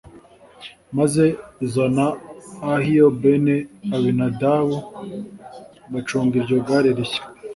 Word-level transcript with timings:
maze 0.97 1.23
Uza 1.65 1.85
na 1.95 2.07
Ahiyo 2.73 3.05
bene 3.21 3.55
Abinadabu 3.95 4.75
bacunga 5.91 6.33
iryo 6.41 6.57
gare 6.67 6.89
rishya. 6.97 7.21